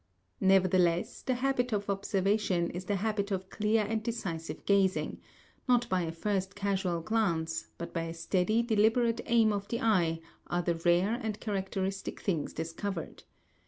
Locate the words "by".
5.89-6.01, 7.93-8.05